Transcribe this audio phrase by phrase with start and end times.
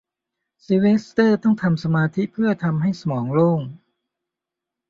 [0.63, 3.61] ซิลเวสเตอร์ต้องทำสมาธิเพื่อทำให้สมองโล่ง